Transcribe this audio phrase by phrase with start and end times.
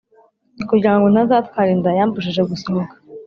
[0.69, 2.93] kugira ngo ntazatwara inda yambujije gusohoka.